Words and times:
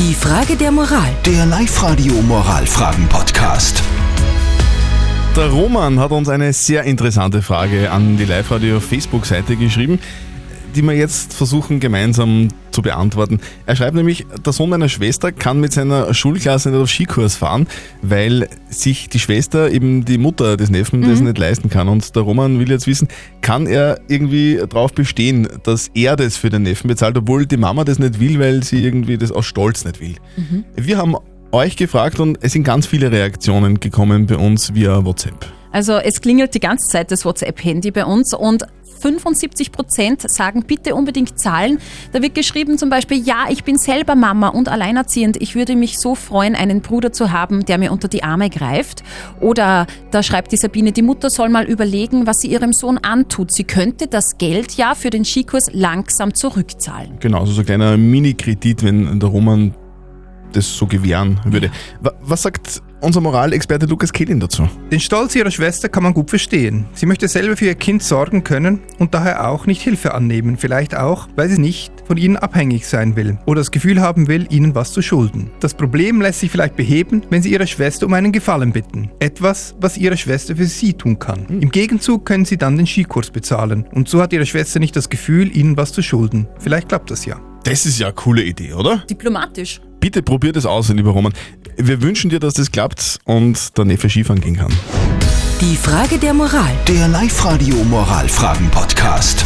Die 0.00 0.14
Frage 0.14 0.56
der 0.56 0.72
Moral. 0.72 1.10
Der 1.26 1.44
Live-Radio 1.44 2.14
Moralfragen-Podcast. 2.22 3.82
Der 5.36 5.50
Roman 5.50 6.00
hat 6.00 6.10
uns 6.10 6.30
eine 6.30 6.54
sehr 6.54 6.84
interessante 6.84 7.42
Frage 7.42 7.90
an 7.90 8.16
die 8.16 8.24
Live-Radio 8.24 8.80
Facebook-Seite 8.80 9.56
geschrieben, 9.56 10.00
die 10.74 10.82
wir 10.82 10.92
jetzt 10.92 11.32
versuchen 11.32 11.80
gemeinsam 11.80 12.48
zu 12.70 12.82
beantworten. 12.82 13.40
Er 13.66 13.76
schreibt 13.76 13.94
nämlich, 13.94 14.26
der 14.44 14.52
Sohn 14.52 14.70
meiner 14.70 14.88
Schwester 14.88 15.32
kann 15.32 15.60
mit 15.60 15.72
seiner 15.72 16.14
Schulklasse 16.14 16.70
nicht 16.70 16.80
auf 16.80 16.88
Skikurs 16.88 17.36
fahren, 17.36 17.66
weil 18.02 18.48
sich 18.68 19.08
die 19.08 19.18
Schwester, 19.18 19.70
eben 19.70 20.04
die 20.04 20.18
Mutter 20.18 20.56
des 20.56 20.70
Neffen, 20.70 21.02
das 21.02 21.20
nicht 21.20 21.38
leisten 21.38 21.68
kann. 21.68 21.88
Und 21.88 22.14
der 22.14 22.22
Roman 22.22 22.58
will 22.58 22.70
jetzt 22.70 22.86
wissen, 22.86 23.08
kann 23.40 23.66
er 23.66 24.00
irgendwie 24.08 24.60
darauf 24.68 24.92
bestehen, 24.92 25.48
dass 25.64 25.90
er 25.94 26.16
das 26.16 26.36
für 26.36 26.50
den 26.50 26.62
Neffen 26.62 26.88
bezahlt, 26.88 27.16
obwohl 27.16 27.46
die 27.46 27.56
Mama 27.56 27.84
das 27.84 27.98
nicht 27.98 28.20
will, 28.20 28.38
weil 28.38 28.62
sie 28.62 28.84
irgendwie 28.84 29.18
das 29.18 29.32
aus 29.32 29.46
Stolz 29.46 29.84
nicht 29.84 30.00
will. 30.00 30.14
Wir 30.76 30.98
haben 30.98 31.16
euch 31.52 31.76
gefragt 31.76 32.20
und 32.20 32.38
es 32.42 32.52
sind 32.52 32.64
ganz 32.64 32.86
viele 32.86 33.10
Reaktionen 33.10 33.80
gekommen 33.80 34.26
bei 34.26 34.36
uns 34.36 34.74
via 34.74 35.04
WhatsApp. 35.04 35.46
Also 35.72 35.98
es 35.98 36.20
klingelt 36.20 36.54
die 36.54 36.60
ganze 36.60 36.88
Zeit 36.88 37.12
das 37.12 37.24
WhatsApp-Handy 37.24 37.92
bei 37.92 38.04
uns 38.04 38.34
und 38.34 38.64
75 39.00 39.72
Prozent 39.72 40.30
sagen 40.30 40.64
bitte 40.66 40.94
unbedingt 40.94 41.38
zahlen. 41.38 41.78
Da 42.12 42.22
wird 42.22 42.34
geschrieben 42.34 42.78
zum 42.78 42.90
Beispiel, 42.90 43.18
ja, 43.22 43.46
ich 43.48 43.64
bin 43.64 43.78
selber 43.78 44.14
Mama 44.14 44.48
und 44.48 44.68
alleinerziehend. 44.68 45.36
Ich 45.40 45.54
würde 45.54 45.74
mich 45.76 45.98
so 45.98 46.14
freuen, 46.14 46.54
einen 46.54 46.80
Bruder 46.80 47.12
zu 47.12 47.32
haben, 47.32 47.64
der 47.64 47.78
mir 47.78 47.92
unter 47.92 48.08
die 48.08 48.22
Arme 48.22 48.50
greift. 48.50 49.02
Oder 49.40 49.86
da 50.10 50.22
schreibt 50.22 50.52
die 50.52 50.56
Sabine, 50.56 50.92
die 50.92 51.02
Mutter 51.02 51.30
soll 51.30 51.48
mal 51.48 51.64
überlegen, 51.64 52.26
was 52.26 52.40
sie 52.40 52.48
ihrem 52.48 52.72
Sohn 52.72 52.98
antut. 52.98 53.52
Sie 53.52 53.64
könnte 53.64 54.06
das 54.06 54.38
Geld 54.38 54.72
ja 54.76 54.94
für 54.94 55.10
den 55.10 55.24
Skikurs 55.24 55.68
langsam 55.72 56.34
zurückzahlen. 56.34 57.16
Genau, 57.20 57.44
so 57.46 57.60
ein 57.60 57.66
kleiner 57.66 57.96
Mini-Kredit, 57.96 58.82
wenn 58.82 59.18
der 59.18 59.28
Roman 59.28 59.74
das 60.52 60.76
so 60.76 60.86
gewähren 60.86 61.40
würde. 61.44 61.70
Wa- 62.00 62.12
Was 62.22 62.42
sagt 62.42 62.82
unser 63.00 63.20
Moralexperte 63.20 63.86
Lukas 63.86 64.12
Kehlin 64.12 64.40
dazu? 64.40 64.68
Den 64.90 65.00
Stolz 65.00 65.34
ihrer 65.34 65.50
Schwester 65.50 65.88
kann 65.88 66.02
man 66.02 66.14
gut 66.14 66.30
verstehen. 66.30 66.86
Sie 66.94 67.06
möchte 67.06 67.28
selber 67.28 67.56
für 67.56 67.66
ihr 67.66 67.74
Kind 67.74 68.02
sorgen 68.02 68.44
können 68.44 68.80
und 68.98 69.14
daher 69.14 69.48
auch 69.48 69.66
nicht 69.66 69.82
Hilfe 69.82 70.14
annehmen. 70.14 70.56
Vielleicht 70.56 70.96
auch, 70.96 71.28
weil 71.36 71.48
sie 71.48 71.60
nicht 71.60 71.92
von 72.06 72.16
ihnen 72.16 72.36
abhängig 72.36 72.86
sein 72.86 73.16
will 73.16 73.38
oder 73.46 73.60
das 73.60 73.70
Gefühl 73.70 74.00
haben 74.00 74.28
will, 74.28 74.46
ihnen 74.50 74.74
was 74.74 74.92
zu 74.92 75.02
schulden. 75.02 75.50
Das 75.60 75.74
Problem 75.74 76.20
lässt 76.20 76.40
sich 76.40 76.50
vielleicht 76.50 76.76
beheben, 76.76 77.22
wenn 77.30 77.42
sie 77.42 77.52
ihre 77.52 77.66
Schwester 77.66 78.06
um 78.06 78.12
einen 78.12 78.32
Gefallen 78.32 78.72
bitten. 78.72 79.10
Etwas, 79.18 79.74
was 79.80 79.96
ihre 79.98 80.16
Schwester 80.16 80.56
für 80.56 80.66
sie 80.66 80.94
tun 80.94 81.18
kann. 81.18 81.46
Im 81.48 81.70
Gegenzug 81.70 82.24
können 82.24 82.44
sie 82.44 82.56
dann 82.56 82.76
den 82.76 82.86
Skikurs 82.86 83.30
bezahlen 83.30 83.86
und 83.92 84.08
so 84.08 84.20
hat 84.20 84.32
ihre 84.32 84.46
Schwester 84.46 84.80
nicht 84.80 84.96
das 84.96 85.08
Gefühl, 85.08 85.56
ihnen 85.56 85.76
was 85.76 85.92
zu 85.92 86.02
schulden. 86.02 86.48
Vielleicht 86.58 86.88
klappt 86.88 87.10
das 87.10 87.24
ja. 87.24 87.40
Das 87.64 87.84
ist 87.84 87.98
ja 87.98 88.06
eine 88.06 88.14
coole 88.14 88.42
Idee, 88.42 88.72
oder? 88.72 89.04
Diplomatisch. 89.08 89.80
Bitte 90.00 90.22
probiert 90.22 90.56
es 90.56 90.66
aus, 90.66 90.88
lieber 90.88 91.10
Roman. 91.10 91.32
Wir 91.76 92.02
wünschen 92.02 92.30
dir, 92.30 92.40
dass 92.40 92.54
das 92.54 92.72
klappt 92.72 93.18
und 93.24 93.76
der 93.76 93.84
Neffe 93.84 94.08
Skifahren 94.08 94.40
gehen 94.40 94.56
kann. 94.56 94.72
Die 95.60 95.76
Frage 95.76 96.18
der 96.18 96.32
Moral. 96.32 96.72
Der 96.88 97.06
Live-Radio 97.08 97.76
Moralfragen-Podcast. 97.84 99.44